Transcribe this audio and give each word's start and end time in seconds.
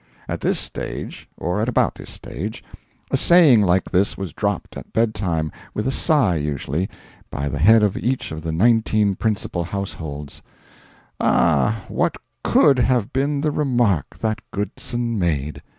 At 0.27 0.41
this 0.41 0.57
stage 0.57 1.29
or 1.37 1.61
at 1.61 1.69
about 1.69 1.93
this 1.93 2.09
stage 2.09 2.63
a 3.11 3.17
saying 3.17 3.61
like 3.61 3.91
this 3.91 4.17
was 4.17 4.33
dropped 4.33 4.75
at 4.75 4.91
bedtime 4.93 5.51
with 5.75 5.87
a 5.87 5.91
sigh, 5.91 6.37
usually 6.37 6.89
by 7.29 7.47
the 7.47 7.59
head 7.59 7.83
of 7.83 7.95
each 7.95 8.31
of 8.31 8.41
the 8.41 8.51
nineteen 8.51 9.13
principal 9.13 9.63
households: 9.63 10.41
"Ah, 11.19 11.83
what 11.87 12.15
COULD 12.43 12.79
have 12.79 13.13
been 13.13 13.41
the 13.41 13.51
remark 13.51 14.17
that 14.21 14.41
Goodson 14.49 15.19
made?" 15.19 15.61